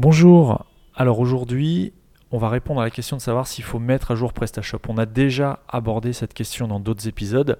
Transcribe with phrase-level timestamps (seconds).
[0.00, 0.64] Bonjour,
[0.94, 1.92] alors aujourd'hui
[2.30, 4.78] on va répondre à la question de savoir s'il faut mettre à jour PrestaShop.
[4.86, 7.58] On a déjà abordé cette question dans d'autres épisodes,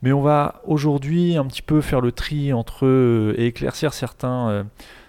[0.00, 3.90] mais on va aujourd'hui un petit peu faire le tri entre eux et éclaircir
[4.24, 4.62] euh,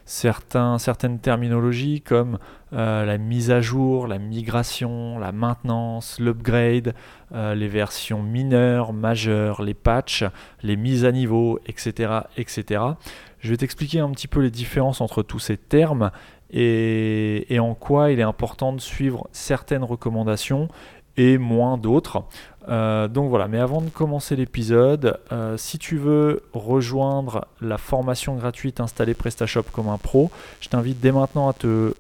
[0.07, 2.39] certaines terminologies comme
[2.74, 6.96] euh, la mise à jour, la migration, la maintenance, l'upgrade,
[7.32, 10.24] euh, les versions mineures, majeures, les patchs,
[10.63, 12.22] les mises à niveau, etc.
[12.38, 12.82] etc.
[13.40, 16.09] Je vais t'expliquer un petit peu les différences entre tous ces termes
[16.55, 20.70] et, en quoi il est important de suivre certaines recommandations
[21.18, 22.23] et moins d'autres.
[22.68, 28.36] Euh, donc voilà, mais avant de commencer l'épisode, euh, si tu veux rejoindre la formation
[28.36, 30.31] gratuite Installer PrestaShop comme un pro,
[30.62, 31.94] je t'invite dès maintenant à te,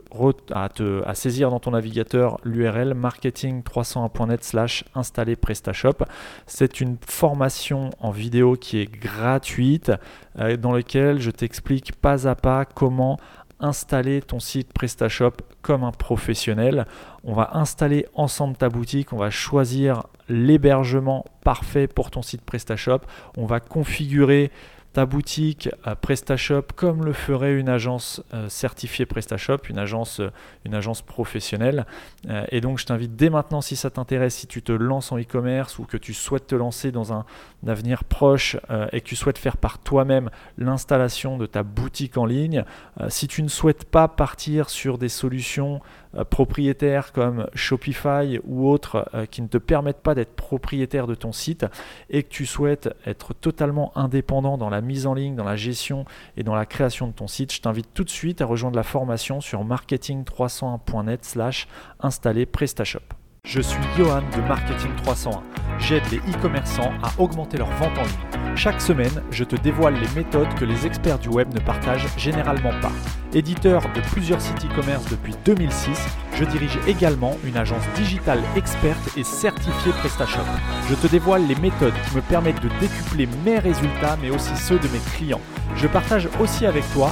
[0.51, 6.05] à te à saisir dans ton navigateur l'URL marketing301.net slash installer PrestaShop.
[6.47, 9.91] C'est une formation en vidéo qui est gratuite
[10.39, 13.17] euh, dans laquelle je t'explique pas à pas comment
[13.59, 16.85] installer ton site PrestaShop comme un professionnel.
[17.23, 22.99] On va installer ensemble ta boutique, on va choisir l'hébergement parfait pour ton site PrestaShop,
[23.37, 24.51] on va configurer
[24.95, 25.69] ta boutique
[26.01, 30.31] PrestaShop comme le ferait une agence euh, certifiée PrestaShop, une agence, euh,
[30.63, 31.85] une agence professionnelle.
[32.29, 35.19] Euh, et donc je t'invite dès maintenant, si ça t'intéresse, si tu te lances en
[35.19, 37.25] e-commerce ou que tu souhaites te lancer dans un,
[37.67, 38.57] avenir proche
[38.91, 40.29] et que tu souhaites faire par toi-même
[40.59, 42.63] l'installation de ta boutique en ligne,
[43.09, 45.81] si tu ne souhaites pas partir sur des solutions
[46.23, 51.65] propriétaires comme Shopify ou autres qui ne te permettent pas d'être propriétaire de ton site
[52.09, 56.05] et que tu souhaites être totalement indépendant dans la mise en ligne, dans la gestion
[56.37, 58.83] et dans la création de ton site, je t'invite tout de suite à rejoindre la
[58.83, 61.67] formation sur marketing301.net slash
[61.99, 63.24] installer PrestaShop.
[63.45, 65.43] Je suis Johan de Marketing 301.
[65.77, 68.55] J'aide les e-commerçants à augmenter leur vente en ligne.
[68.55, 72.73] Chaque semaine, je te dévoile les méthodes que les experts du web ne partagent généralement
[72.81, 72.91] pas.
[73.35, 75.91] Éditeur de plusieurs sites e-commerce depuis 2006,
[76.33, 80.41] je dirige également une agence digitale experte et certifiée PrestaShop.
[80.89, 84.79] Je te dévoile les méthodes qui me permettent de décupler mes résultats mais aussi ceux
[84.79, 85.41] de mes clients.
[85.75, 87.11] Je partage aussi avec toi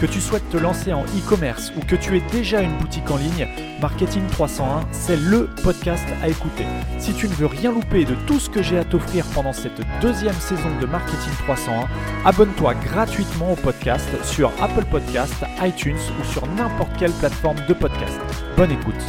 [0.00, 3.18] Que tu souhaites te lancer en e-commerce ou que tu aies déjà une boutique en
[3.18, 3.46] ligne,
[3.82, 6.64] Marketing 301, c'est le podcast à écouter.
[6.98, 9.82] Si tu ne veux rien louper de tout ce que j'ai à t'offrir pendant cette
[10.00, 11.86] deuxième saison de Marketing 301,
[12.24, 18.18] abonne-toi gratuitement au podcast sur Apple Podcast, iTunes ou sur n'importe quelle plateforme de podcast.
[18.56, 19.04] Bonne écoute.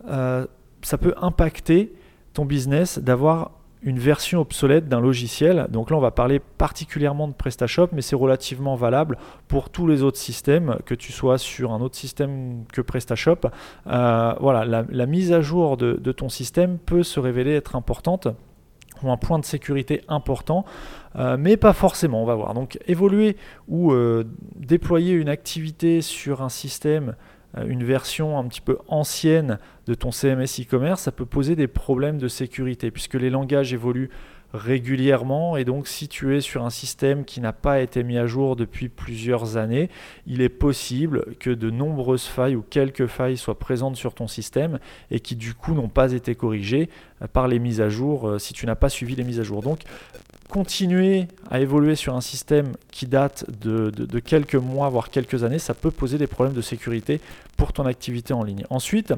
[0.06, 0.46] euh,
[0.82, 1.92] ça peut impacter
[2.34, 3.52] ton business d'avoir
[3.82, 5.66] une version obsolète d'un logiciel.
[5.70, 9.16] Donc là, on va parler particulièrement de PrestaShop, mais c'est relativement valable
[9.46, 13.50] pour tous les autres systèmes, que tu sois sur un autre système que PrestaShop.
[13.86, 18.28] Euh, voilà, la, mise à jour de, ton système peut se révéler être importante
[19.02, 20.64] ou un point de sécurité important,
[21.16, 22.54] euh, mais pas forcément, on va voir.
[22.54, 23.36] Donc évoluer
[23.68, 24.24] ou euh,
[24.56, 27.14] déployer une activité sur un système
[27.66, 32.18] une version un petit peu ancienne de ton CMS e-commerce, ça peut poser des problèmes
[32.18, 34.10] de sécurité puisque les langages évoluent
[34.54, 38.26] régulièrement et donc si tu es sur un système qui n'a pas été mis à
[38.26, 39.90] jour depuis plusieurs années,
[40.26, 44.78] il est possible que de nombreuses failles ou quelques failles soient présentes sur ton système
[45.10, 46.88] et qui du coup n'ont pas été corrigées
[47.32, 49.62] par les mises à jour euh, si tu n'as pas suivi les mises à jour.
[49.62, 49.80] Donc
[50.48, 55.74] continuer à évoluer sur un système qui date de, quelques mois, voire quelques années, ça
[55.74, 57.20] peut poser des problèmes de sécurité
[57.56, 58.64] pour ton activité en ligne.
[58.70, 59.14] Ensuite,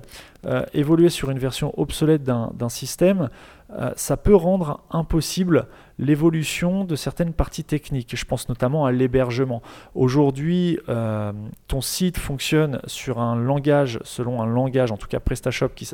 [0.47, 3.29] euh, évoluer sur une version obsolète d'un système,
[3.73, 5.67] euh, ça peut rendre impossible
[5.99, 8.17] l'évolution de certaines parties techniques.
[8.17, 9.63] Je pense notamment à l'hébergement.
[9.95, 11.33] Aujourd'hui, euh,
[11.69, 15.89] ton site fonctionne sur un langage, selon un langage, en tout cas PrestaShop, qui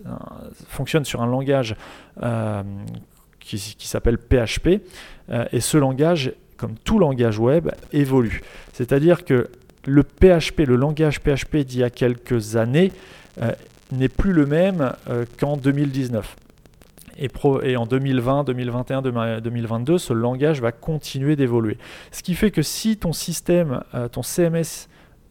[0.69, 1.75] fonctionne sur un langage
[3.47, 4.81] qui, s'appelle PHP.
[5.31, 8.43] Euh, et ce langage, comme tout langage web, évolue.
[8.73, 9.49] C'est-à-dire que
[9.87, 12.93] le PHP, le langage PHP d'il y a quelques années,
[13.41, 13.53] euh,
[13.93, 16.37] n'est plus le même euh, qu'en 2019.
[17.19, 17.29] Et,
[17.63, 19.03] et, en 2020, 2021,
[19.41, 21.79] 2022, ce langage va continuer d'évoluer.
[22.11, 23.83] Ce qui fait que si ton système,
[24.13, 24.89] ton CMS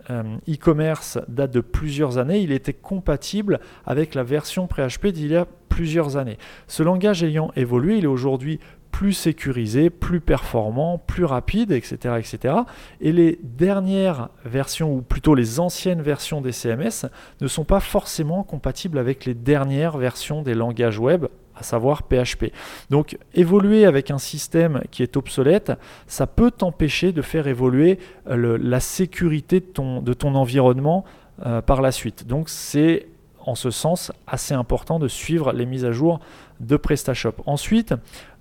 [0.10, 5.48] e-commerce date de plusieurs années, il était compatible avec la version PHP d'il y a
[5.70, 6.38] plusieurs années.
[6.68, 8.60] Ce langage ayant évolué, il est aujourd'hui
[8.96, 12.56] plus sécurisé, plus performant, plus rapide, etc., etc.
[13.02, 17.10] Et les dernières versions, ou plutôt les anciennes versions des CMS,
[17.42, 21.26] ne sont pas forcément compatibles avec les dernières versions des langages web,
[21.56, 22.52] à savoir PHP.
[22.90, 25.74] Donc évoluer avec un système qui est obsolète,
[26.08, 28.00] ça peut t'empêcher de faire évoluer
[28.30, 31.06] euh, la sécurité de ton, environnement
[31.46, 32.28] euh, par la suite.
[32.28, 33.08] Donc c'est
[33.46, 36.20] en ce sens assez important de suivre les mises à jour
[36.60, 37.36] de PrestaShop.
[37.46, 37.94] Ensuite,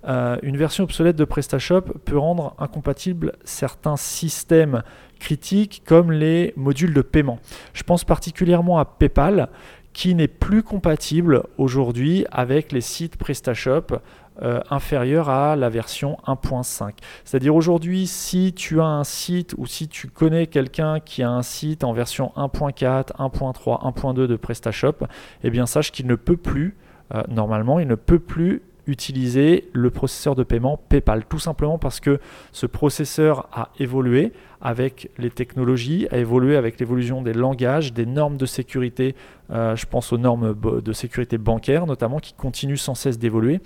[0.07, 4.81] euh, une version obsolète de PrestaShop peut rendre incompatibles certains systèmes
[5.19, 7.39] critiques comme les modules de paiement.
[7.73, 9.49] Je pense particulièrement à PayPal
[9.95, 14.01] qui n'est plus compatible aujourd'hui avec les sites PrestaShop
[14.41, 16.91] euh, inférieurs à la version 1.5.
[17.23, 21.41] C'est-à-dire aujourd'hui, si tu as un site ou si tu connais quelqu'un qui a un
[21.41, 25.07] site en version 1.4, 1.3, 1.2 de PrestaShop,
[25.45, 26.75] eh bien sache qu'il ne peut plus,
[27.13, 31.99] euh, normalement, il ne peut plus utiliser le processeur de paiement PayPal, tout simplement parce
[31.99, 32.19] que
[32.51, 38.37] ce processeur a évolué avec les technologies, a évolué avec l'évolution des langages, des normes
[38.37, 39.15] de sécurité,
[39.51, 43.59] euh, je pense aux normes de sécurité bancaire notamment, qui continuent sans cesse d'évoluer,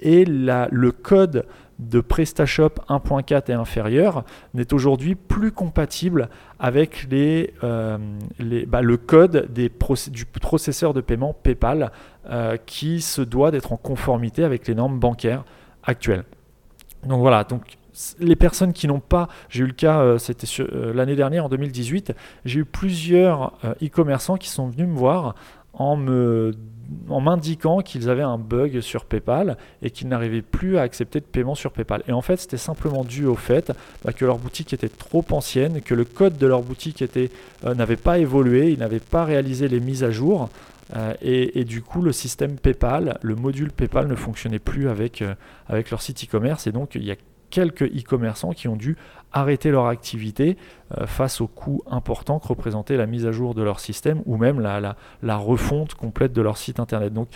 [0.00, 1.44] et la, le code
[1.78, 4.24] de PrestaShop 1.4 et inférieur
[4.54, 6.28] n'est aujourd'hui plus compatible
[6.58, 7.98] avec euh,
[8.66, 9.70] bah, le code des
[10.10, 11.92] du processeur de paiement PayPal
[12.30, 15.44] euh, qui se doit d'être en conformité avec les normes bancaires
[15.82, 16.24] actuelles.
[17.04, 17.76] Donc voilà, donc
[18.18, 20.46] les personnes qui n'ont pas, j'ai eu le cas, euh, c'était
[20.94, 22.14] l'année dernière en 2018,
[22.44, 23.52] j'ai eu plusieurs
[23.82, 25.34] e-commerçants qui sont venus me voir
[25.78, 31.24] en m'indiquant qu'ils avaient un bug sur PayPal et qu'ils n'arrivaient plus à accepter de
[31.24, 32.02] paiement sur PayPal.
[32.08, 33.72] Et en fait, c'était simplement dû au fait
[34.04, 37.96] bah, que leur boutique était trop ancienne, que le code de leur boutique euh, n'avait
[37.96, 40.48] pas évolué, ils n'avaient pas réalisé les mises à jour.
[40.94, 45.34] Euh, et, du coup, le système PayPal, le module PayPal ne fonctionnait plus avec, euh,
[45.68, 46.68] avec leur site e-commerce.
[46.68, 47.16] Et donc, il y a
[47.50, 48.96] quelques e-commerçants qui ont dû
[49.32, 50.56] arrêter leur activité
[50.96, 54.36] euh, face aux coûts importants que représentait la mise à jour de leur système ou
[54.36, 57.12] même la, refonte complète de leur site internet.
[57.12, 57.28] Donc,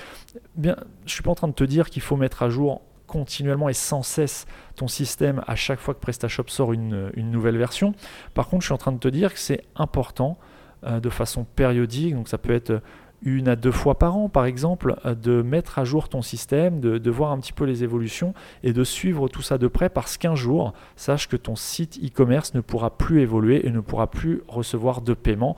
[0.56, 2.82] bien, je ne suis pas en train de te dire qu'il faut mettre à jour
[3.06, 4.46] continuellement et sans cesse
[4.76, 7.92] ton système à chaque fois que PrestaShop sort une, une nouvelle version.
[8.34, 10.38] Par contre, je suis en train de te dire que c'est important
[10.84, 12.80] euh, de façon périodique, donc ça peut être
[13.22, 16.80] une à deux fois par an, par exemple, euh, de mettre à jour ton système,
[16.80, 20.16] de, voir un petit peu les évolutions et de suivre tout ça de près parce
[20.16, 24.42] qu'un jour, sache que ton site e-commerce ne pourra plus évoluer et ne pourra plus
[24.48, 25.56] recevoir de paiement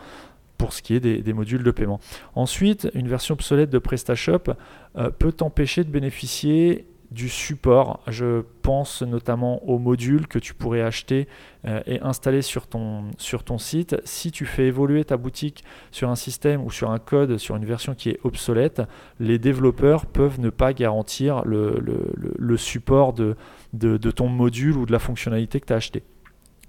[0.56, 1.98] pour ce qui est des, modules de paiement.
[2.36, 4.54] Ensuite, une version obsolète de PrestaShop
[4.96, 8.00] euh, peut t'empêcher de bénéficier du support.
[8.08, 11.28] Je pense notamment aux modules que tu pourrais acheter
[11.66, 13.96] euh, et installer sur ton, sur ton site.
[14.04, 17.64] Si tu fais évoluer ta boutique sur un système ou sur un code, sur une
[17.64, 18.82] version qui est obsolète,
[19.20, 23.36] les développeurs peuvent ne pas garantir le, support de,
[23.72, 26.02] de, ton module ou de la fonctionnalité que tu as acheté.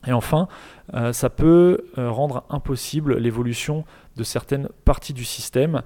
[0.05, 0.50] Et enfin,
[0.93, 3.85] euh, ça peut euh, rendre impossible l'évolution
[4.17, 5.81] de certaines parties du système.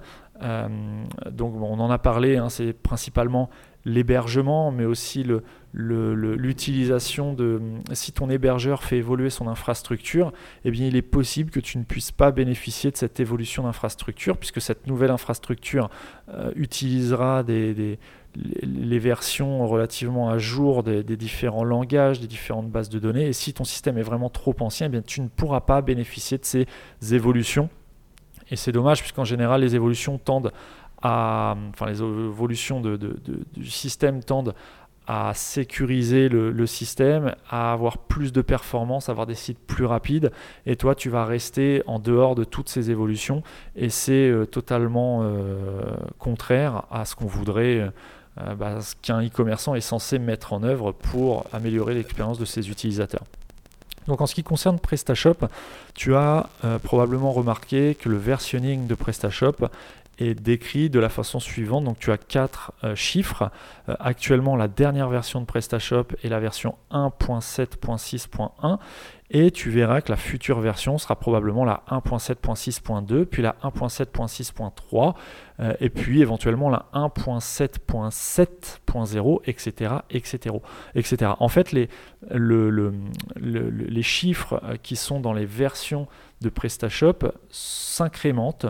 [1.30, 3.48] donc on en a parlé, hein, c'est principalement
[3.84, 5.24] l'hébergement, mais aussi
[5.72, 7.60] l'utilisation de...
[7.92, 10.32] Si ton hébergeur fait évoluer son infrastructure,
[10.64, 14.36] eh bien, il est possible que tu ne puisses pas bénéficier de cette évolution d'infrastructure,
[14.36, 15.90] puisque cette nouvelle infrastructure
[16.28, 17.98] euh, utilisera des,
[18.62, 23.28] les versions relativement à jour des, différents langages, des différentes bases de données.
[23.28, 26.38] Et si ton système est vraiment trop ancien, eh bien, tu ne pourras pas bénéficier
[26.38, 26.66] de ces
[27.12, 27.68] évolutions
[28.50, 30.52] Et c'est dommage puisqu'en général les évolutions tendent
[31.02, 34.54] enfin les évolutions du système tendent
[35.08, 40.30] à sécuriser le, système, à avoir plus de performance, à avoir des sites plus rapides.
[40.66, 43.42] Et toi, tu vas rester en dehors de toutes ces évolutions.
[43.74, 45.80] Et c'est euh, totalement euh,
[46.18, 47.90] contraire à ce qu'on voudrait,
[48.38, 52.68] euh, bah, ce qu'un e-commerçant est censé mettre en œuvre pour améliorer l'expérience de ses
[52.68, 53.24] utilisateurs.
[54.08, 55.48] Donc en ce qui concerne PrestaShop,
[55.94, 56.48] tu as
[56.82, 59.68] probablement remarqué que le versionning de PrestaShop
[60.18, 61.84] est décrit de la façon suivante.
[61.84, 63.50] Donc tu as quatre euh, chiffres.
[63.88, 68.78] Euh, actuellement, la dernière version de PrestaShop est la version 1.7.6.1
[69.30, 75.14] et tu verras que la future version sera probablement la 1.7.6.2, puis la 1.7.6.3,
[75.60, 80.56] euh, et puis éventuellement la 1.7.7.0, etc., etc.,
[80.94, 81.32] etc.
[81.40, 81.90] En fait, les,
[82.30, 86.08] les chiffres qui sont dans les versions
[86.40, 87.18] de PrestaShop
[87.50, 88.64] s'incrémentent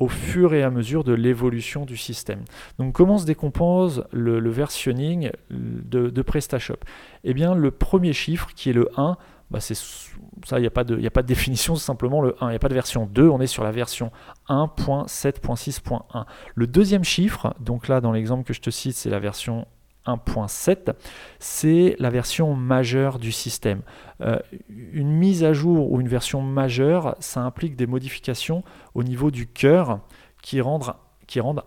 [0.00, 2.40] au fur et à mesure de l'évolution du système.
[2.78, 6.78] Donc comment se décompose le, versionning de, PrestaShop?
[7.22, 9.16] Eh bien le premier chiffre qui est le 1,
[9.50, 12.34] bah c'est ça, il n'y a, pas de, a pas de définition, c'est simplement le
[12.40, 12.46] 1.
[12.46, 14.10] Il n'y a pas de version 2, on est sur la version
[14.48, 16.24] 1.7.6.1.
[16.54, 19.66] Le deuxième chiffre, donc là dans l'exemple que je te cite, c'est la version
[20.06, 20.94] 1.7,
[21.38, 23.82] c'est la version majeure du système.
[24.20, 24.38] Euh,
[24.68, 28.64] une mise à jour ou une version majeure, ça implique des modifications
[28.94, 30.00] au niveau du cœur
[30.42, 30.94] qui rendent,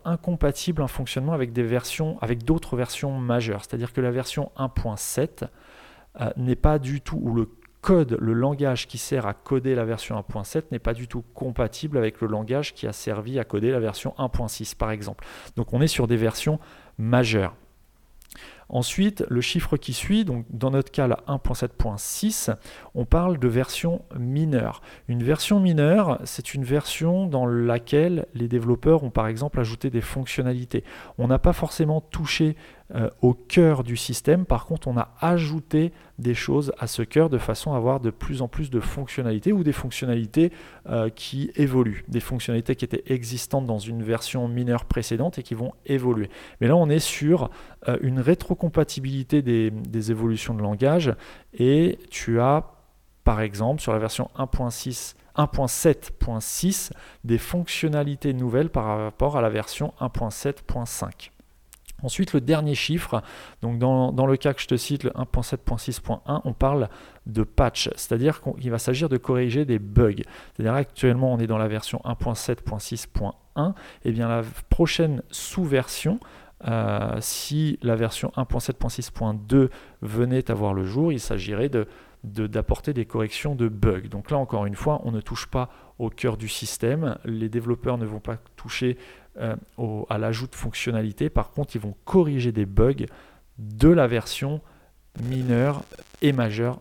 [0.06, 3.62] incompatible un fonctionnement avec des versions, avec d'autres versions majeures.
[3.64, 5.48] C'est-à-dire que la version 1.7
[6.22, 7.50] euh, n'est pas du tout, ou le
[7.84, 11.98] code, le langage qui sert à coder la version 1.7 n'est pas du tout compatible
[11.98, 15.26] avec le langage qui a servi à coder la version 1.6 par exemple.
[15.58, 16.60] Donc on est sur des versions
[16.98, 17.54] majeures.
[18.74, 22.56] Ensuite, le chiffre qui suit, donc dans notre cas la 1.7.6,
[22.96, 24.82] on parle de version mineure.
[25.08, 30.02] Une version mineure, c'est une version dans laquelle les développeurs ont par exemple ajouté des
[30.02, 30.84] fonctionnalités.
[31.20, 32.56] On n'a pas forcément touché
[32.96, 34.46] euh, au cœur du système.
[34.46, 38.12] Par contre, on a ajouté des choses à ce cœur de façon à avoir de
[38.12, 40.52] plus en plus de fonctionnalités ou des fonctionnalités
[40.88, 45.56] euh, qui évoluent, des fonctionnalités qui étaient existantes dans une version mineure précédente et qui
[45.56, 46.30] vont évoluer.
[46.62, 47.50] Mais là, on est sur
[47.88, 51.16] euh, une rétrocompatibilité des, des évolutions de langage
[51.54, 52.76] et tu as,
[53.24, 56.92] par exemple, sur la version 1.6 1.7.6
[57.24, 61.33] des fonctionnalités nouvelles par rapport à la version 1.7.5.
[62.02, 63.22] Ensuite, le dernier chiffre,
[63.62, 66.90] donc dans, le cas que je te cite, le 1.7.6.1, on parle
[67.26, 70.24] de patch, c'est-à-dire qu'il va s'agir de corriger des bugs.
[70.54, 73.74] C'est-à-dire actuellement, on est dans la version 1.7.6.1, et
[74.04, 76.20] eh bien la prochaine sous-version,
[76.68, 79.70] euh, si la version 1.7.6.2
[80.02, 81.88] venait à voir le jour, il s'agirait de
[82.24, 84.08] d'apporter des corrections de bugs.
[84.10, 85.70] Donc là, encore une fois, on ne touche pas
[86.00, 87.18] au cœur du système.
[87.26, 88.98] Les développeurs ne vont pas toucher
[89.40, 89.56] euh,
[90.10, 91.30] à l'ajout de fonctionnalités.
[91.30, 93.06] Par contre, ils vont corriger des bugs
[93.58, 94.62] de la version
[95.22, 95.84] mineure
[96.22, 96.80] et majeure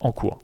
[0.00, 0.40] en cours.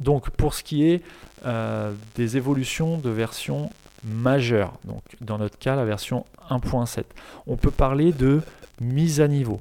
[0.00, 1.02] Donc pour ce qui est
[1.44, 3.70] euh, des évolutions de version
[4.04, 7.04] majeure, donc dans notre cas la version 1.7,
[7.46, 8.42] on peut parler de
[8.80, 9.60] mise à niveau.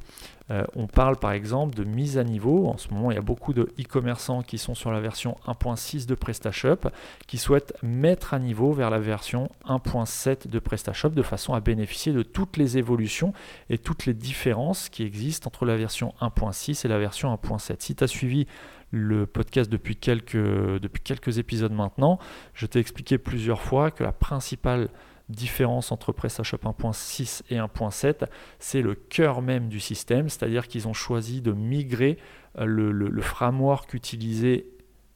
[0.51, 2.68] Euh, on parle par exemple de mise à niveau.
[2.68, 6.08] En ce moment, il y a beaucoup de e-commerçants qui sont sur la version 1.6
[6.08, 6.89] de PrestaShop
[7.25, 12.12] qui souhaitent mettre à niveau vers la version 1.7 de PrestaShop de façon à bénéficier
[12.12, 13.34] de toutes les évolutions
[13.70, 17.75] et toutes les différences qui existent entre la version 1.6 et la version 1.7.
[17.80, 18.46] Si tu as suivi
[18.91, 22.20] le podcast depuis quelques, depuis quelques épisodes maintenant,
[22.53, 24.89] je t'ai expliqué plusieurs fois que la principale
[25.30, 28.25] différence entre PrestaShop 1.6 et 1.7,
[28.60, 32.18] c'est le cœur même du système, c'est-à-dire qu'ils ont choisi de migrer
[32.60, 34.68] euh, le, framework utilisé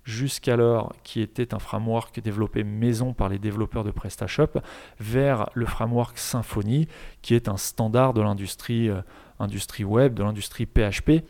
[0.04, 4.62] jusqu'alors, qui était un framework développé maison par les développeurs de PrestaShop,
[5.00, 6.88] vers le framework Symfony,
[7.22, 9.02] qui est un standard de l'industrie euh,
[9.86, 11.24] web, de l'industrie PHP,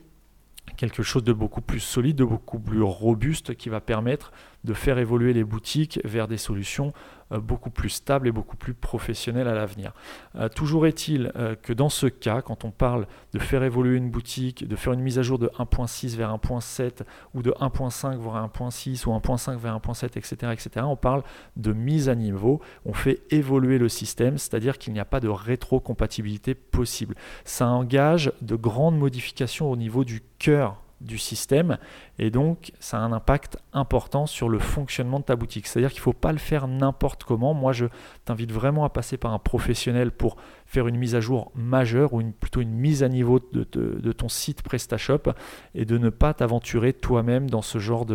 [0.77, 4.31] quelque chose de beaucoup plus solide, de beaucoup plus robuste, qui va permettre
[4.65, 6.91] de faire évoluer les boutiques vers des solutions
[7.31, 9.93] euh, beaucoup plus stables et beaucoup plus professionnelles à l'avenir.
[10.35, 14.11] Euh, toujours est-il euh, que dans ce cas, quand on parle de faire évoluer une
[14.11, 17.01] boutique, de faire une mise à jour de 1.6 vers 1.7
[17.33, 21.23] ou de 1.5 vers 1.6 ou 1.5 vers 1.7, etc., etc., on parle
[21.55, 25.29] de mise à niveau, on fait évoluer le système, c'est-à-dire qu'il n'y a pas de
[25.29, 27.15] rétrocompatibilité possible.
[27.43, 31.77] Ça engage de grandes modifications au niveau du cœur du système
[32.19, 35.67] et donc ça a un impact important sur le fonctionnement de ta boutique.
[35.67, 37.53] C'est-à-dire qu'il faut pas le faire n'importe comment.
[37.53, 37.85] Moi, je
[38.23, 42.21] t'invite vraiment à passer par un professionnel pour faire une mise à jour majeure ou
[42.21, 45.33] une, plutôt une mise à niveau de, de ton site PrestaShop
[45.73, 48.05] et de ne pas t'aventurer toi-même dans ce genre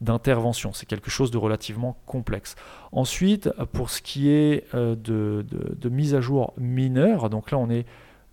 [0.00, 0.72] d'intervention.
[0.72, 2.54] C'est quelque chose de relativement complexe.
[2.92, 7.68] Ensuite, pour ce qui est euh, de, de mise à jour mineure, donc là on
[7.68, 7.84] est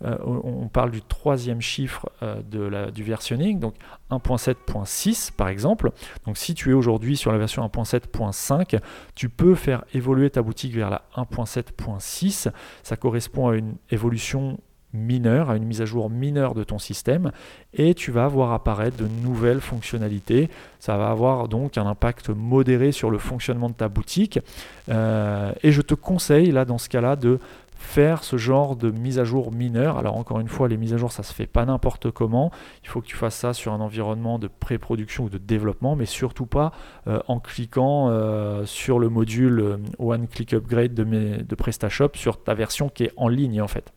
[0.03, 3.75] euh, on parle du troisième chiffre euh, du versionning, donc
[4.11, 5.91] 1.7.6 par exemple.
[6.25, 8.79] Donc si tu es aujourd'hui sur la version 1.7.5,
[9.15, 12.51] tu peux faire évoluer ta boutique vers la 1.7.6.
[12.83, 14.57] Ça correspond à une évolution
[14.95, 17.31] mineure, à une mise à jour mineure de ton système,
[17.73, 20.49] et tu vas voir apparaître de nouvelles fonctionnalités.
[20.79, 24.39] Ça va avoir donc un impact modéré sur le fonctionnement de ta boutique.
[24.89, 27.39] Euh, et je te conseille là dans ce cas-là de
[27.75, 29.97] faire ce genre de mise à jour mineure.
[29.97, 32.51] Alors encore une fois, les mises à jour, ça se fait pas n'importe comment.
[32.83, 36.05] Il faut que tu fasses ça sur un environnement de pré-production ou de développement, mais
[36.05, 36.71] surtout pas
[37.07, 41.03] euh, en cliquant euh, sur le module euh, One Click Upgrade de,
[41.43, 43.93] de PrestaShop sur ta version qui est en ligne en fait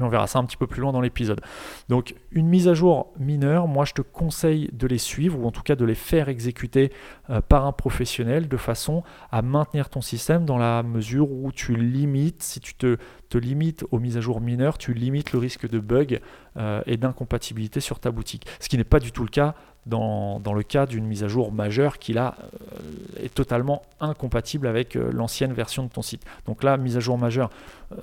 [0.00, 1.40] on verra ça un petit peu plus loin dans l'épisode.
[1.88, 5.50] Donc une mise à jour mineure, moi je te conseille de les suivre ou en
[5.50, 6.92] tout cas de les faire exécuter
[7.30, 11.74] euh, par un professionnel de façon à maintenir ton système dans la mesure où tu
[11.76, 12.96] limites, si tu te,
[13.28, 16.20] te limites aux mises à jour mineures, tu limites le risque de bug
[16.56, 18.46] euh, et d'incompatibilité sur ta boutique.
[18.60, 19.54] Ce qui n'est pas du tout le cas
[19.86, 24.96] dans, le cas d'une mise à jour majeure qui là euh, est totalement incompatible avec
[24.96, 26.24] euh, l'ancienne version de ton site.
[26.46, 27.50] Donc là, mise à jour majeure,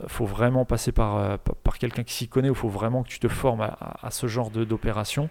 [0.07, 3.27] faut vraiment passer par, par quelqu'un qui s'y connaît, il faut vraiment que tu te
[3.27, 5.27] formes à, ce genre d'opération.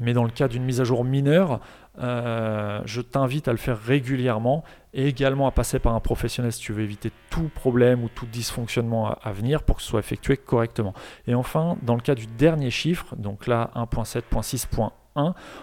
[0.00, 1.60] Mais dans le cas d'une mise à jour mineure,
[1.98, 6.72] je t'invite à le faire régulièrement et également à passer par un professionnel si tu
[6.72, 10.94] veux éviter tout problème ou tout dysfonctionnement à, venir pour que ce soit effectué correctement.
[11.26, 14.90] Et enfin, dans le cas du dernier chiffre, donc là 1.7.6.1,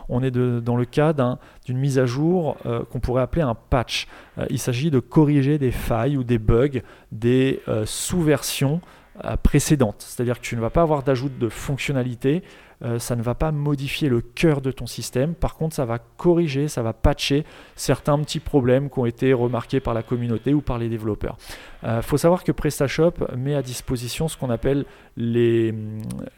[0.10, 1.14] on est dans le cas
[1.66, 4.08] d'une mise à jour euh, qu'on pourrait appeler un patch.
[4.38, 8.82] Euh, il s'agit de corriger des failles ou des bugs des euh, sous-versions
[9.42, 10.06] précédentes.
[10.08, 12.44] C'est-à-dire que tu ne vas pas avoir d'ajout de fonctionnalité
[12.84, 15.34] euh, ça ne va pas modifier le cœur de ton système.
[15.34, 17.44] Par contre, ça va corriger, ça va patcher
[17.76, 21.38] certains petits problèmes qui ont été remarqués par la communauté ou par les développeurs.
[21.84, 24.86] Il euh, faut savoir que PrestaShop met à disposition ce qu'on appelle
[25.18, 25.74] les,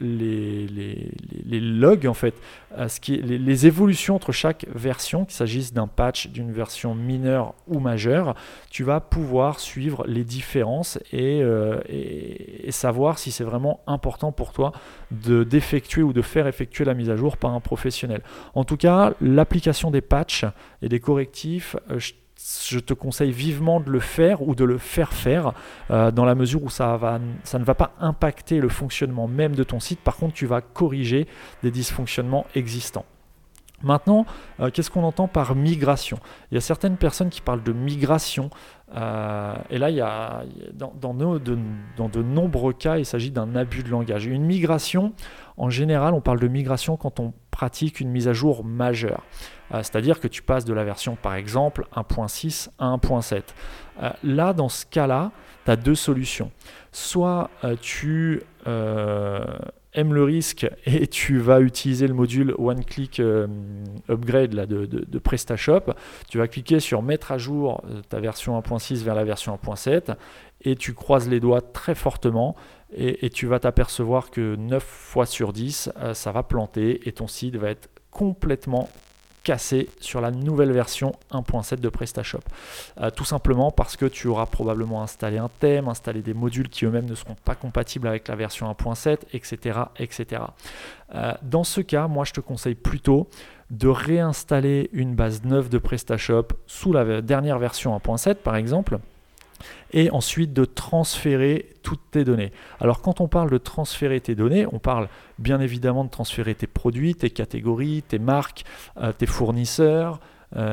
[0.00, 2.34] les, les, logs, en fait,
[2.76, 7.78] euh, qui les, évolutions entre chaque version, qu'il s'agisse d'un patch, d'une version mineure ou
[7.78, 8.34] majeure.
[8.70, 11.42] Tu vas pouvoir suivre les différences et,
[11.88, 14.72] et savoir si c'est vraiment important pour toi
[15.10, 18.22] d'effectuer ou de faire effectuer la mise à jour par un professionnel.
[18.54, 20.44] En tout cas, l'application des patchs
[20.82, 21.98] et des correctifs, euh,
[22.68, 25.52] je te conseille vivement de le faire ou de le faire faire
[25.90, 26.98] euh, dans la mesure où ça,
[27.54, 30.00] ne va pas impacter le fonctionnement même de ton site.
[30.00, 31.26] Par contre, tu vas corriger
[31.62, 33.04] des dysfonctionnements existants.
[33.82, 34.26] Maintenant,
[34.60, 36.18] euh, qu'est-ce qu'on entend par migration?
[36.50, 38.50] Il y a certaines personnes qui parlent de migration,
[38.94, 40.42] euh, et là, il y a,
[40.74, 44.26] dans, de nombreux cas, il s'agit d'un abus de langage.
[44.26, 45.12] Une migration,
[45.56, 49.22] en général, on parle de migration quand on pratique une mise à jour majeure.
[49.72, 53.42] Euh, c'est-à-dire que tu passes de la version, par exemple, 1.6 à 1.7.
[54.24, 55.30] là, dans ce cas-là,
[55.64, 56.50] tu as deux solutions.
[56.92, 58.42] Soit tu
[59.92, 63.46] aimes le risque et tu vas utiliser le module One Click euh,
[64.08, 65.92] Upgrade là, de, PrestaShop,
[66.28, 70.14] tu vas cliquer sur mettre à jour euh, ta version 1.6 vers la version 1.7
[70.62, 72.54] et tu croises les doigts très fortement
[72.92, 77.12] et, et tu vas t'apercevoir que 9 fois sur 10, euh, ça va planter et
[77.12, 78.88] ton site va être complètement
[79.58, 82.40] sur la nouvelle version 1.7 de PrestaShop.
[83.00, 86.84] Euh, tout simplement parce que tu auras probablement installé un thème, installé des modules qui
[86.84, 89.80] eux-mêmes ne seront pas compatibles avec la version 1.7, etc.
[89.98, 90.42] etc.
[91.42, 93.28] dans ce cas, moi je te conseille plutôt
[93.70, 98.98] de réinstaller une base neuve de PrestaShop sous la dernière version 1.7 par exemple
[99.92, 102.52] et ensuite de transférer toutes tes données.
[102.80, 106.66] Alors quand on parle de transférer tes données, on parle bien évidemment de transférer tes
[106.66, 108.64] produits, tes catégories, tes marques,
[108.98, 110.20] euh, tes fournisseurs,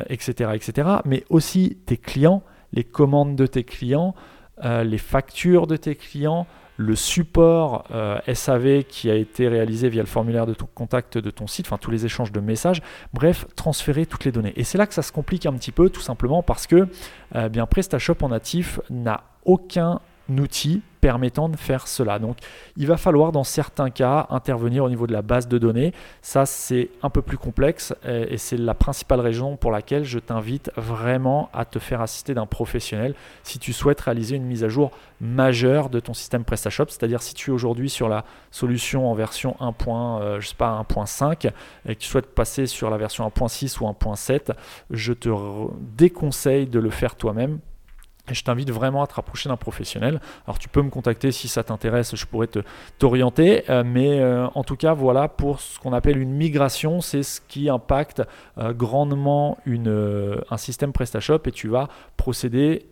[0.10, 4.16] etc., euh, etc., mais aussi tes clients, les commandes de tes clients,
[4.64, 6.48] euh, les factures de tes clients,
[6.78, 11.30] le support euh, SAV qui a été réalisé via le formulaire de ton contact de
[11.32, 12.82] ton site, enfin tous les échanges de messages,
[13.14, 14.54] bref, transférer toutes les données.
[14.56, 16.88] Et c'est là que ça se complique un petit peu, tout simplement parce que
[17.36, 22.20] euh, bien PrestaShop en natif n'a aucun outil permettant de faire cela.
[22.20, 22.38] Donc
[22.76, 25.94] il va falloir dans certains cas intervenir au niveau de la base de données.
[26.22, 30.72] Ça c'est un peu plus complexe et c'est la principale raison pour laquelle je t'invite
[30.76, 33.14] vraiment à te faire assister d'un professionnel
[33.44, 36.86] si tu souhaites réaliser une mise à jour majeure de ton système PrestaShop.
[36.90, 39.74] C'est-à-dire si tu es aujourd'hui sur la solution en version 1.
[40.22, 41.52] Euh, je sais pas 1.5
[41.88, 44.54] et que tu souhaites passer sur la version 1.6 ou 1.7,
[44.90, 45.30] je te
[45.96, 47.60] déconseille de le faire toi-même
[48.34, 50.20] je t'invite vraiment à te rapprocher d'un professionnel.
[50.46, 52.60] Alors tu peux me contacter si ça t'intéresse, je pourrais te,
[53.00, 53.70] t'orienter.
[53.70, 57.42] Euh, mais euh, en tout cas, voilà pour ce qu'on appelle une migration, c'est ce
[57.42, 58.22] qui impacte
[58.58, 61.88] euh, grandement une, un système PrestaShop et tu vas
[62.18, 62.88] procéder,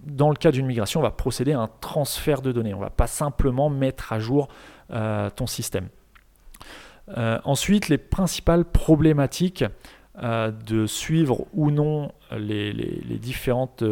[0.00, 2.74] dans le cas d'une migration, on va procéder à un transfert de données.
[2.74, 4.48] On ne va pas simplement mettre à jour
[5.36, 5.88] ton système.
[7.44, 9.64] ensuite, les principales problématiques
[10.16, 13.84] de suivre ou non les, les différentes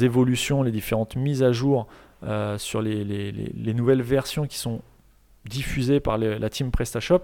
[0.00, 1.86] évolutions, les différentes mises à jour
[2.22, 3.32] euh, sur les,
[3.74, 4.82] nouvelles versions qui sont
[5.46, 7.22] diffusées par la team PrestaShop,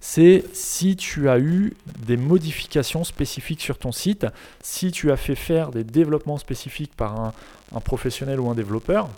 [0.00, 4.26] c'est si tu as eu des modifications spécifiques sur ton site,
[4.62, 7.32] si tu as fait faire des développements spécifiques par
[7.74, 9.10] un, professionnel ou un développeur,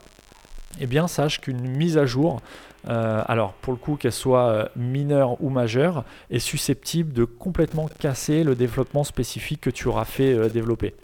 [0.81, 2.41] eh bien sache qu'une mise à jour,
[2.89, 7.89] euh, alors pour le coup qu'elle soit euh, mineure ou majeure, est susceptible de complètement
[8.01, 10.95] casser le développement spécifique que tu auras fait développer.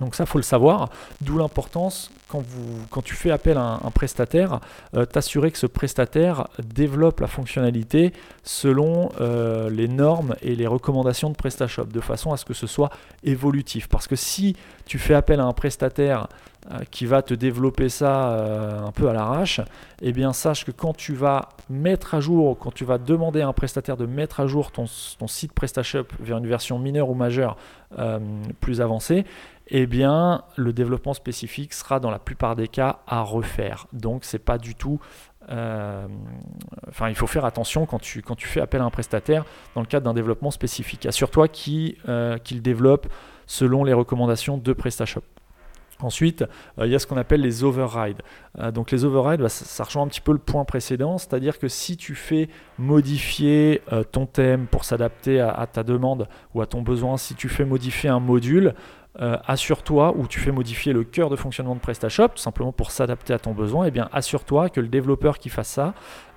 [0.00, 4.60] Donc ça, faut le savoir, d'où l'importance, quand, tu fais appel à un, prestataire,
[4.94, 8.12] euh, t'assurer que ce prestataire développe la fonctionnalité
[8.44, 12.66] selon euh, les normes et les recommandations de PrestaShop, de façon à ce que ce
[12.66, 12.90] soit
[13.24, 13.88] évolutif.
[13.88, 16.28] Parce que si tu fais appel à un prestataire
[16.70, 19.60] euh, qui va te développer ça un peu à l'arrache,
[20.02, 23.48] eh bien sache que quand tu vas mettre à jour, quand tu vas demander à
[23.48, 27.56] un prestataire de mettre à jour ton site PrestaShop vers une version mineure ou majeure
[28.60, 29.24] plus avancée,
[29.70, 33.86] eh bien, le développement spécifique sera dans la plupart des cas à refaire.
[33.92, 35.00] Donc, c'est pas du tout.
[35.50, 36.06] Euh,
[36.88, 40.04] enfin, il faut faire attention quand tu, fais appel à un prestataire dans le cadre
[40.04, 41.06] d'un développement spécifique.
[41.06, 41.46] Assure-toi
[42.08, 43.06] euh, qu'il développe
[43.46, 45.22] selon les recommandations de PrestaShop.
[46.00, 46.44] Ensuite,
[46.78, 48.22] euh, il y a ce qu'on appelle les overrides.
[48.72, 51.96] donc les overrides, bah, ça, rejoint un petit peu le point précédent, c'est-à-dire que si
[51.96, 57.34] tu fais modifier ton thème pour s'adapter à, ta demande ou à ton besoin, si
[57.34, 58.74] tu fais modifier un module,
[59.20, 62.90] euh, assure-toi, ou tu fais modifier le cœur de fonctionnement de PrestaShop, tout simplement pour
[62.90, 65.94] s'adapter à ton besoin, et eh bien assure-toi que le développeur qui fasse ça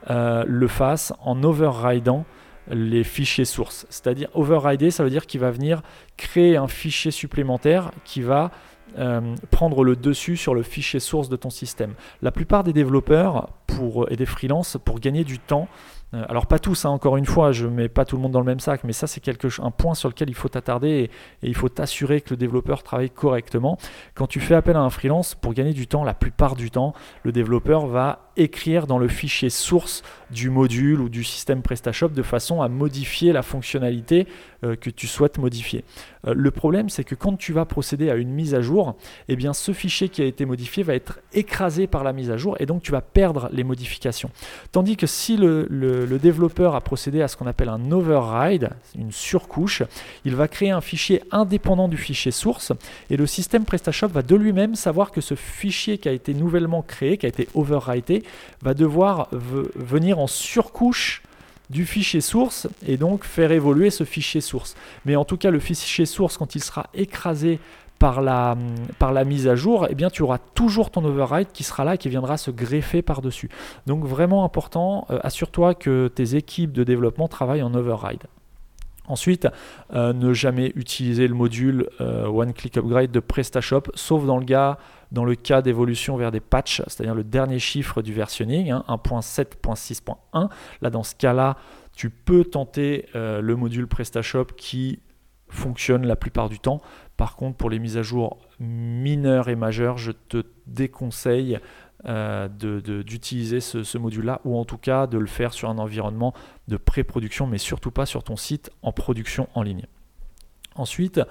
[0.10, 2.24] euh, le fasse en overriding
[2.70, 3.86] les fichiers sources.
[3.90, 5.82] C'est-à-dire overrider, ça veut dire qu'il va venir
[6.18, 8.52] créer un fichier supplémentaire qui va
[8.98, 11.94] euh, prendre le dessus sur le fichier source de ton système.
[12.22, 15.68] La plupart des développeurs pour, et des freelances, pour gagner du temps,
[16.14, 18.40] alors pas tous, hein, encore une fois, je ne mets pas tout le monde dans
[18.42, 19.22] le même sac, mais ça c'est
[19.60, 21.10] un point sur lequel il faut t'attarder
[21.42, 23.78] et, il faut t'assurer que le développeur travaille correctement.
[24.14, 26.94] Quand tu fais appel à un freelance, pour gagner du temps, la plupart du temps,
[27.24, 32.24] le développeur va écrire dans le fichier source du module ou du système PrestaShop de
[32.24, 34.28] façon à modifier la fonctionnalité
[34.64, 35.84] euh, que tu souhaites modifier.
[36.28, 38.96] Euh, le problème, c'est que quand tu vas procéder à une mise à jour,
[39.28, 42.38] eh bien, ce fichier qui a été modifié va être écrasé par la mise à
[42.38, 44.30] jour et donc tu vas perdre les modifications.
[44.72, 49.82] Tandis que si le, développeur a procédé à ce qu'on appelle un override, une surcouche,
[50.26, 52.72] il va créer un fichier indépendant du fichier source
[53.10, 56.84] et le système PrestaShop va de lui-même savoir que ce fichier qui a été nouvellement
[56.84, 58.24] créé, qui a été overridé,
[58.62, 61.21] va devoir venir en surcouche
[61.72, 64.76] du fichier source et donc faire évoluer ce fichier source.
[65.06, 67.60] Mais en tout cas, le fichier source, quand il sera écrasé
[67.98, 68.58] par la,
[68.98, 71.96] par la mise à jour, eh bien, tu auras toujours ton override qui sera là
[71.96, 73.50] et qui viendra se greffer par-dessus.
[73.86, 78.24] Donc vraiment important, euh, assure-toi que tes équipes de développement travaillent en override.
[79.08, 79.48] Ensuite,
[79.94, 84.46] euh, ne jamais utiliser le module euh, One Click Upgrade de PrestaShop, sauf dans le,
[85.12, 90.16] dans le cas d'évolution vers des patchs, c'est-à-dire le dernier chiffre du versionning, 1.7.6.1.
[90.34, 90.50] Hein,
[90.82, 91.58] Là, dans ce cas-là,
[91.94, 95.00] tu peux tenter euh, le module PrestaShop qui
[95.50, 96.82] fonctionne la plupart du temps.
[97.18, 101.60] Par contre, pour les mises à jour mineures et majeures, je te déconseille
[102.06, 106.34] euh, d'utiliser ce, module-là, ou en tout cas de le faire sur un environnement
[106.68, 109.86] de pré-production, mais surtout pas sur ton site en production en ligne.
[110.76, 111.22] Ensuite,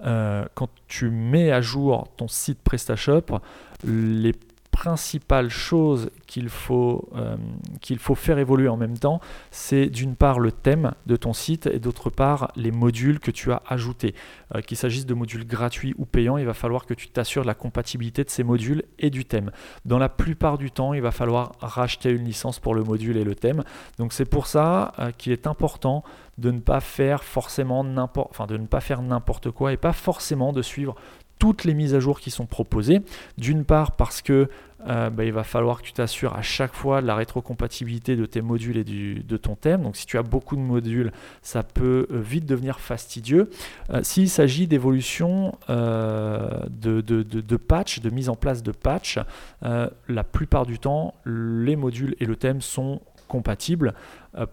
[0.00, 3.40] quand tu mets à jour ton site PrestaShop,
[3.84, 4.34] les
[4.76, 7.38] principale chose qu'il faut, euh,
[7.80, 11.66] qu'il faut faire évoluer en même temps, c'est d'une part le thème de ton site
[11.66, 14.14] et d'autre part les modules que tu as ajoutés.
[14.54, 17.46] Euh, qu'il s'agisse de modules gratuits ou payants, il va falloir que tu t'assures de
[17.46, 19.50] la compatibilité de ces modules et du thème.
[19.86, 23.24] Dans la plupart du temps, il va falloir racheter une licence pour le module et
[23.24, 23.64] le thème.
[23.96, 26.04] Donc c'est pour ça euh, qu'il est important
[26.36, 29.94] de ne pas faire forcément n'importe, enfin de ne pas faire n'importe quoi et pas
[29.94, 30.94] forcément de suivre
[31.38, 33.02] toutes les mises à jour qui sont proposées.
[33.38, 34.48] D'une part parce que
[34.88, 38.24] euh, bah, il va falloir que tu t'assures à chaque fois de la rétrocompatibilité de
[38.24, 39.82] tes modules et de ton thème.
[39.82, 43.50] Donc si tu as beaucoup de modules, ça peut euh, vite devenir fastidieux.
[43.90, 49.18] Euh, s'il s'agit d'évolution de, patch, de mise en place de patch,
[49.62, 53.94] la plupart du temps, les modules et le thème sont compatibles.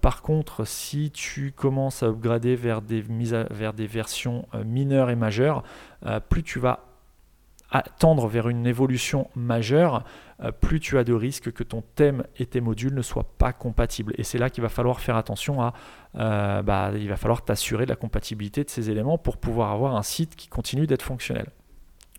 [0.01, 5.15] par contre, si tu commences à upgrader vers des, mises vers des versions mineures et
[5.15, 5.63] majeures,
[6.29, 6.79] plus tu vas
[7.97, 10.03] tendre vers une évolution majeure,
[10.41, 13.53] euh, plus tu as de risques que ton thème et tes modules ne soient pas
[13.53, 14.13] compatibles.
[14.17, 15.73] Et c'est là qu'il va falloir faire attention à,
[16.15, 19.95] euh, bah, il va falloir t'assurer de la compatibilité de ces éléments pour pouvoir avoir
[19.95, 21.47] un site qui continue d'être fonctionnel.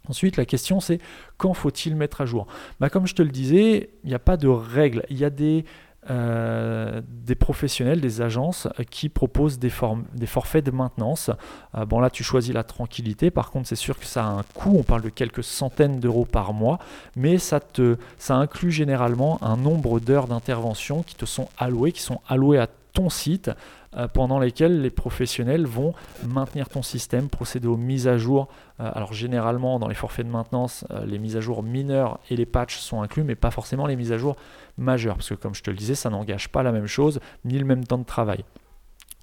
[0.09, 0.99] Ensuite, la question c'est
[1.39, 2.47] quand faut-il mettre à jour?
[2.81, 5.05] Bah, Comme je te le disais, il n'y a pas de règles.
[5.09, 5.65] Il y a des,
[6.11, 9.73] euh, des professionnels, des agences qui proposent des,
[10.15, 11.31] des forfaits de maintenance.
[11.77, 14.43] Euh, bon là tu choisis la tranquillité, par contre c'est sûr que ça a un
[14.55, 16.79] coût, on parle de quelques centaines d'euros par mois,
[17.17, 22.03] mais ça, te, ça inclut généralement un nombre d'heures d'intervention qui te sont allouées, qui
[22.03, 23.51] sont allouées à ton site
[23.97, 25.95] euh, pendant lesquels les professionnels vont
[26.27, 28.49] maintenir ton système, procéder aux mises à jour.
[28.81, 32.37] Euh, alors généralement dans les forfaits de maintenance, euh, les mises à jour mineures et
[32.37, 34.37] les patchs sont inclus, mais pas forcément les mises à jour
[34.79, 37.57] majeures, parce que comme je te le disais, ça n'engage pas la même chose, ni
[37.59, 38.45] le même temps de travail.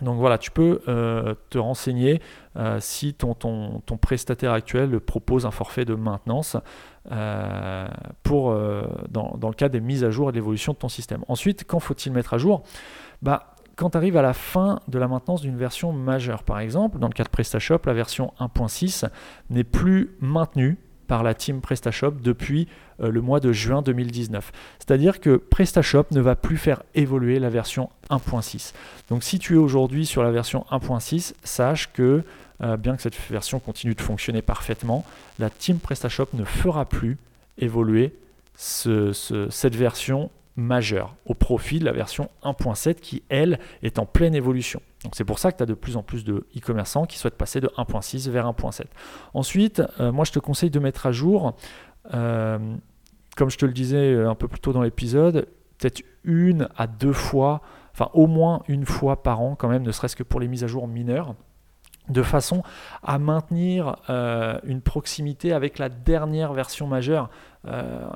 [0.01, 0.81] Donc voilà, tu peux
[1.51, 2.21] te renseigner
[2.79, 3.35] si ton,
[4.01, 6.57] prestataire actuel propose un forfait de maintenance
[8.23, 8.55] pour,
[9.09, 11.23] dans, dans, le cas des mises à jour et de l'évolution de ton système.
[11.27, 12.63] Ensuite, quand faut-il mettre à jour?
[13.21, 16.99] Bah, quand tu arrives à la fin de la maintenance d'une version majeure, par exemple,
[16.99, 19.07] dans le cas de PrestaShop, la version 1.6
[19.49, 22.69] n'est plus maintenue par la team PrestaShop depuis
[23.01, 24.51] euh, le mois de juin 2019.
[24.79, 28.73] C'est-à-dire que PrestaShop ne va plus faire évoluer la version 1.6.
[29.09, 32.23] Donc si tu es aujourd'hui sur la version 1.6, sache que
[32.63, 35.03] euh, bien que cette version continue de fonctionner parfaitement,
[35.37, 37.17] la team PrestaShop ne fera plus
[37.57, 38.13] évoluer
[38.55, 40.29] cette version
[40.61, 44.81] majeure au profit de la version 1.7 qui, elle, est en pleine évolution.
[45.03, 47.37] Donc c'est pour ça que tu as de plus en plus de e-commerçants qui souhaitent
[47.37, 48.83] passer de 1.6 vers 1.7.
[49.33, 51.55] Ensuite, euh, moi je te conseille de mettre à jour,
[52.13, 52.75] euh,
[53.35, 55.47] comme je te le disais euh, un peu plus tôt dans l'épisode,
[55.77, 57.61] peut-être une à deux fois,
[57.93, 60.63] enfin au moins une fois par an quand même, ne serait-ce que pour les mises
[60.63, 61.35] à jour mineures
[62.11, 62.63] de façon
[63.03, 63.95] à maintenir
[64.63, 67.29] une proximité avec la dernière version majeure.
[67.67, 68.09] Euh,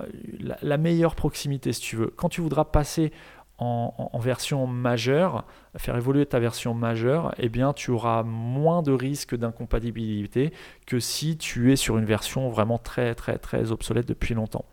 [0.64, 2.12] la, meilleure proximité si tu veux.
[2.16, 3.12] Quand tu voudras passer
[3.60, 5.46] en, version majeure,
[5.78, 10.52] faire évoluer ta version majeure, eh bien tu auras moins de risques d'incompatibilité
[10.88, 14.66] que si tu es sur une version vraiment très très obsolète depuis longtemps.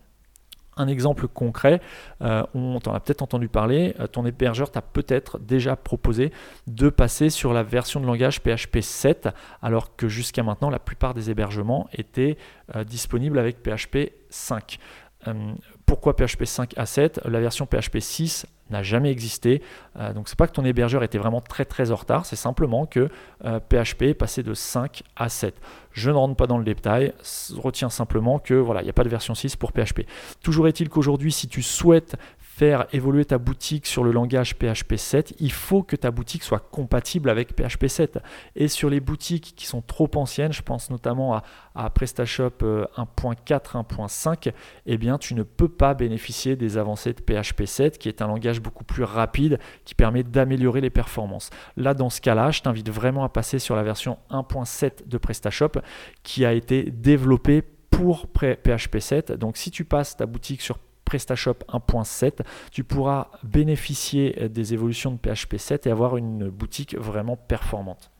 [0.77, 1.81] Un exemple concret,
[2.21, 6.31] euh, on t'en a peut-être entendu parler, euh, ton hébergeur t'a peut-être déjà proposé
[6.67, 9.29] de passer sur la version de langage PHP 7,
[9.61, 12.37] alors que jusqu'à maintenant la plupart des hébergements étaient
[12.75, 14.79] euh, disponibles avec PHP 5.
[15.85, 19.61] pourquoi PHP 5 à 7 La version PHP 6 n'a jamais existé.
[19.97, 22.85] Euh, donc c'est pas que ton hébergeur était vraiment très très en retard, c'est simplement
[22.85, 23.07] que
[23.41, 25.55] PHP euh, est passé de 5 à 7.
[25.91, 27.13] Je ne rentre pas dans le détail,
[27.55, 30.01] retiens simplement que voilà, il n'y a pas de version 6 pour PHP.
[30.41, 32.15] Toujours est-il qu'aujourd'hui, si tu souhaites
[32.55, 36.59] faire évoluer ta boutique sur le langage PHP 7, il faut que ta boutique soit
[36.59, 38.19] compatible avec PHP 7.
[38.55, 41.41] Et sur les boutiques qui sont trop anciennes, je pense notamment
[41.73, 44.53] à, PrestaShop 1.4, euh, 1.5,
[44.85, 48.27] eh bien tu ne peux pas bénéficier des avancées de PHP 7, qui est un
[48.27, 51.49] langage beaucoup plus rapide, qui permet d'améliorer les performances.
[51.75, 55.81] Là, dans ce cas-là, je t'invite vraiment à passer sur la version 1.7 de PrestaShop,
[56.21, 59.31] qui a été développée pour PHP 7.
[59.31, 62.39] Donc si tu passes ta boutique sur PrestaShop 1.7,
[62.71, 68.11] tu pourras bénéficier des évolutions de PHP 7 et avoir une boutique vraiment performante.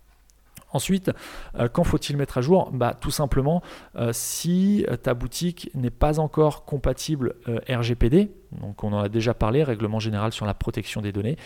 [0.73, 1.11] Ensuite,
[1.57, 2.71] euh, quand faut-il mettre à jour?
[2.73, 3.61] Bah, Tout simplement,
[3.95, 9.33] euh, si ta boutique n'est pas encore compatible euh, RGPD, donc on en a déjà
[9.33, 11.37] parlé, règlement général sur la protection des données,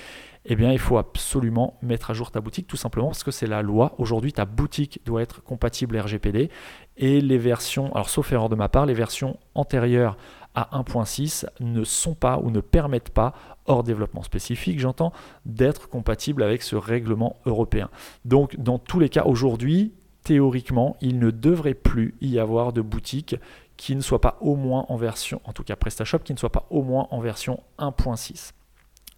[0.46, 3.48] eh bien il faut absolument mettre à jour ta boutique, tout simplement parce que c'est
[3.48, 3.96] la loi.
[3.98, 6.50] Aujourd'hui, ta boutique doit être compatible RGPD
[6.96, 10.18] et les versions, alors sauf erreur de ma part, les versions antérieures
[10.58, 13.34] à 1.6 ne sont pas ou ne permettent pas,
[13.68, 15.14] hors développement spécifique, j'entends,
[15.46, 17.92] d'être compatibles avec ce règlement européen.
[18.26, 19.94] Donc dans tous les cas, aujourd'hui,
[20.24, 23.36] théoriquement, il ne devrait plus y avoir de boutique
[23.78, 26.52] qui ne soit pas au moins en version, en tout cas PrestaShop, qui ne soit
[26.52, 28.54] pas au moins en version 1.6.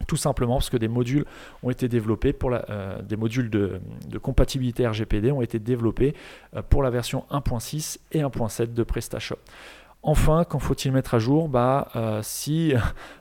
[0.07, 1.25] Tout simplement parce que des modules
[1.63, 3.79] ont été développés pour la, euh, des modules de,
[4.21, 6.15] compatibilité RGPD ont été développés
[6.55, 9.39] euh, pour la version 1.6 et 1.7 de PrestaShop.
[10.01, 11.49] Enfin, quand faut-il mettre à jour?
[11.49, 12.73] Bah, euh, Si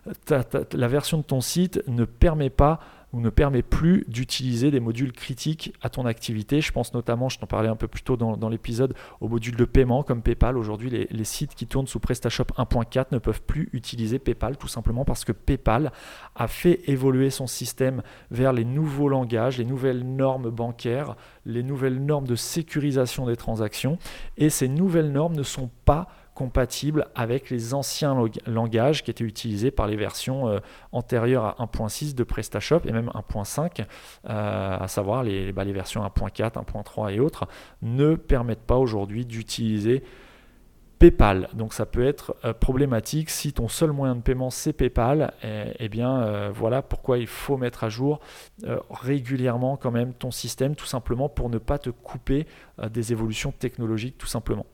[0.72, 2.80] la version de ton site ne permet pas
[3.12, 6.60] ou ne permet plus d'utiliser des modules critiques à ton activité.
[6.60, 9.64] Je pense notamment, je t'en parlais un peu plus tôt dans, l'épisode, aux modules de
[9.64, 10.58] paiement comme PayPal.
[10.58, 14.68] Aujourd'hui, les, les, sites qui tournent sous PrestaShop 1.4 ne peuvent plus utiliser PayPal tout
[14.68, 15.90] simplement parce que PayPal
[16.34, 22.04] a fait évoluer son système vers les nouveaux langages, les nouvelles normes bancaires, les nouvelles
[22.04, 23.96] normes de sécurisation des transactions.
[24.36, 29.72] Et ces nouvelles normes ne sont pas compatible avec les anciens langages qui étaient utilisés
[29.72, 30.60] par les versions euh,
[30.92, 36.52] antérieures à 1.6 de PrestaShop et même 1.5, euh, à savoir les, bah, versions 1.4,
[36.52, 37.48] 1.3 et autres,
[37.82, 40.04] ne permettent pas aujourd'hui d'utiliser
[41.00, 41.48] PayPal.
[41.54, 45.34] Donc ça peut être euh, problématique si ton seul moyen de paiement c'est PayPal.
[45.42, 48.20] Et, eh bien voilà pourquoi il faut mettre à jour
[48.90, 52.46] régulièrement quand même ton système tout simplement pour ne pas te couper
[52.90, 54.66] des évolutions technologiques tout simplement.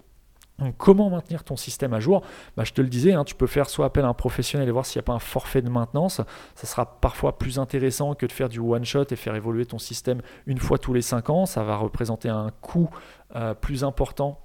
[0.79, 2.23] Comment maintenir ton système à jour
[2.57, 4.71] bah, Je te le disais, hein, tu peux faire soit appel à un professionnel et
[4.71, 6.21] voir s'il n'y a pas un forfait de maintenance.
[6.55, 10.23] Ça sera parfois plus intéressant que de faire du one-shot et faire évoluer ton système
[10.47, 11.47] une fois tous les 5 ans.
[11.47, 12.89] Ça va représenter un coût
[13.35, 14.39] euh, plus important.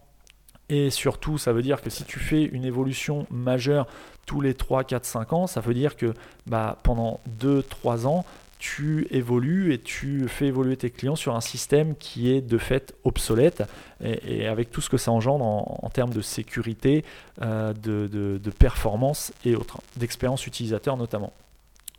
[0.69, 3.87] Et surtout, ça veut dire que si tu fais une évolution majeure
[4.25, 6.13] tous les 3, 4, 5 ans, ça veut dire que
[6.47, 8.25] bah, pendant 2, 3 ans,
[8.59, 12.93] tu évolues et tu fais évoluer tes clients sur un système qui est de fait
[13.05, 13.63] obsolète
[14.03, 17.05] et, avec tout ce que ça engendre en, termes de sécurité,
[17.41, 21.33] euh, de, performance et autres, d'expérience utilisateur notamment.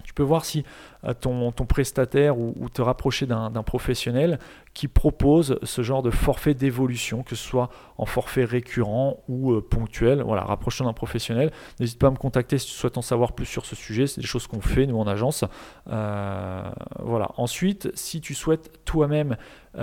[0.05, 0.65] Tu peux voir si
[1.05, 4.39] euh, ton, prestataire ou, te rapprocher d'un professionnel
[4.75, 9.61] qui propose ce genre de forfait d'évolution, que ce soit en forfait récurrent ou euh,
[9.61, 10.23] ponctuel.
[10.23, 11.53] Voilà, rapproche-toi d'un professionnel.
[11.79, 14.07] N'hésite pas à me contacter si tu souhaites en savoir plus sur ce sujet.
[14.07, 15.45] C'est des choses qu'on fait, nous, en agence.
[15.89, 16.63] Euh,
[17.01, 17.31] voilà.
[17.37, 19.37] Ensuite, si tu souhaites toi-même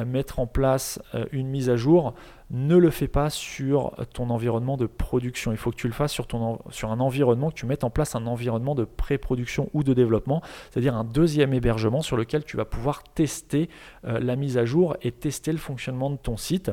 [0.06, 1.00] mettre en place
[1.32, 2.14] une mise à jour,
[2.50, 5.52] ne le fais pas sur ton environnement de production.
[5.52, 8.16] Il faut que tu le fasses sur, ton, un environnement, que tu mettes en place
[8.16, 12.66] un environnement de pré-production ou de développement, c'est-à-dire un deuxième hébergement sur lequel tu vas
[12.66, 13.70] pouvoir tester
[14.04, 16.72] la mise à jour et tester le fonctionnement de ton site.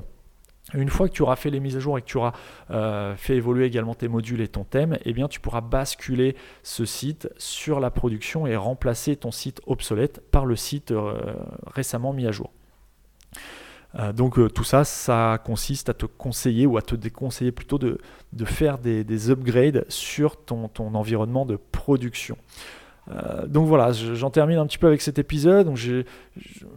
[0.72, 2.32] Une fois que tu auras fait les mises à jour et que tu auras
[2.70, 6.86] euh, fait évoluer également tes modules et ton thème, eh bien tu pourras basculer ce
[6.86, 11.34] site sur la production et remplacer ton site obsolète par le site euh,
[11.66, 12.50] récemment mis à jour.
[13.98, 17.98] Euh, donc tout ça, ça consiste à te conseiller ou à te déconseiller plutôt de,
[18.44, 22.36] faire des, upgrades sur ton, ton environnement de production.
[23.10, 25.72] Euh, donc voilà, j'en termine un petit peu avec cet épisode.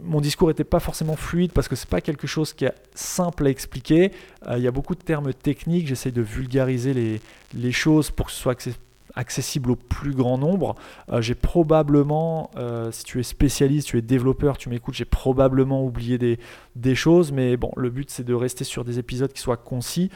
[0.02, 3.46] Mon discours n'était pas forcément fluide parce que c'est pas quelque chose qui est simple
[3.46, 4.12] à expliquer.
[4.46, 5.86] Euh, il y a beaucoup de termes techniques.
[5.86, 7.20] J'essaye de vulgariser les,
[7.54, 8.82] les, choses pour que ce soit accessible
[9.68, 10.74] au plus grand nombre.
[11.10, 12.50] Euh, j'ai probablement,
[12.90, 17.56] si tu es spécialiste, tu es développeur, tu m'écoutes, j'ai probablement oublié des, choses, mais
[17.56, 20.10] bon, le but c'est de rester sur des épisodes qui soient concis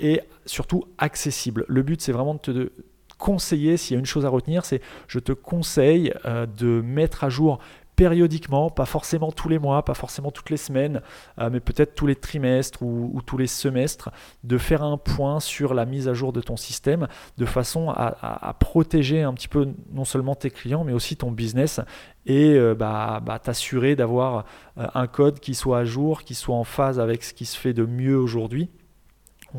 [0.00, 1.64] et surtout accessibles.
[1.68, 2.70] Le but c'est vraiment de te
[3.18, 7.24] conseiller, s'il y a une chose à retenir, c'est je te conseille euh, de mettre
[7.24, 7.58] à jour
[7.96, 11.00] périodiquement, pas forcément tous les mois, pas forcément toutes les semaines,
[11.40, 14.10] euh, mais peut-être tous les trimestres ou, tous les semestres,
[14.44, 18.54] de faire un point sur la mise à jour de ton système de façon à,
[18.60, 21.80] protéger un petit peu non seulement tes clients, mais aussi ton business
[22.26, 24.44] et euh, bah, bah, t'assurer d'avoir
[24.76, 27.72] un code qui soit à jour, qui soit en phase avec ce qui se fait
[27.72, 28.70] de mieux aujourd'hui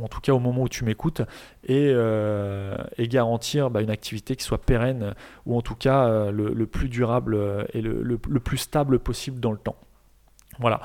[0.03, 1.21] en tout cas au moment où tu m'écoutes,
[1.63, 5.13] et, euh, garantir bah, une activité qui soit pérenne,
[5.45, 7.37] ou en tout cas euh, le, plus durable
[7.73, 9.77] et le, plus stable possible dans le temps.
[10.59, 10.81] Voilà.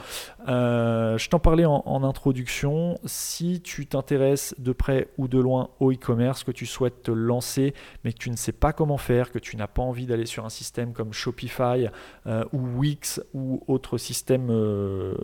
[0.49, 2.99] Euh, je t'en parlais en, introduction.
[3.05, 7.75] Si tu t'intéresses de près ou de loin au e-commerce, que tu souhaites te lancer,
[8.05, 10.45] mais que tu ne sais pas comment faire, que tu n'as pas envie d'aller sur
[10.45, 11.89] un système comme Shopify
[12.27, 15.15] euh, ou Wix ou autre système, euh,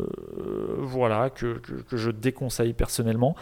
[0.78, 1.61] voilà, que,
[1.92, 3.34] je déconseille personnellement,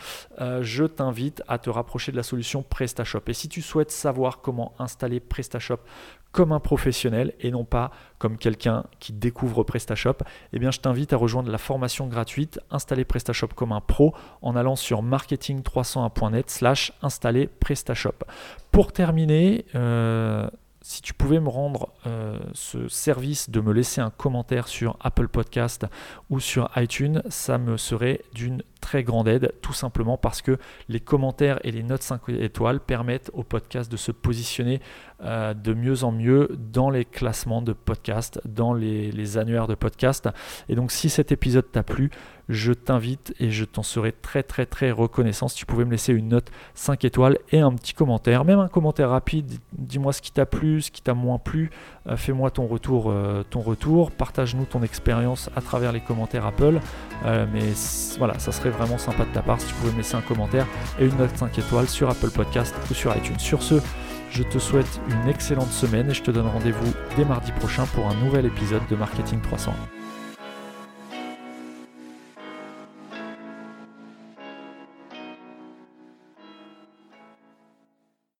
[0.60, 3.22] je t'invite à te rapprocher de la solution PrestaShop.
[3.26, 5.80] Et si tu souhaites savoir comment installer PrestaShop
[6.36, 10.18] comme un professionnel et non pas comme quelqu'un qui découvre PrestaShop,
[10.52, 14.56] eh bien je t'invite à rejoindre la formation gratuite Installer PrestaShop comme un pro en
[14.56, 18.24] allant sur marketing301.net slash installer PrestaShop.
[18.72, 20.48] Pour terminer, euh,
[20.80, 25.28] si tu pouvais me rendre euh, ce service de me laisser un commentaire sur Apple
[25.28, 25.86] Podcast
[26.30, 31.00] ou sur iTunes, ça me serait d'une très grande aide, tout simplement parce que les
[31.00, 34.80] commentaires et les notes 5 étoiles permettent au podcast de se positionner
[35.24, 40.28] euh, de mieux en mieux dans les classements de podcast, dans les, annuaires de podcast.
[40.68, 42.12] Et donc si cet épisode t'a plu,
[42.48, 46.12] je t'invite et je t'en serai très très très reconnaissant si tu pouvais me laisser
[46.12, 50.30] une note 5 étoiles et un petit commentaire, même un commentaire rapide, dis-moi ce qui
[50.30, 51.70] t'a plu, ce qui t'a moins plu,
[52.14, 56.78] fais-moi ton retour, euh, ton retour, partage-nous ton expérience à travers les commentaires Apple.
[57.24, 57.72] mais
[58.18, 60.66] voilà, ça serait vraiment sympa de ta part si tu pouvais me laisser un commentaire
[61.00, 63.38] et une note 5 étoiles sur Apple Podcast ou sur iTunes.
[63.38, 63.74] Sur ce,
[64.30, 68.06] Je te souhaite une excellente semaine et je te donne rendez-vous dès mardi prochain pour
[68.06, 69.72] un nouvel épisode de Marketing 300.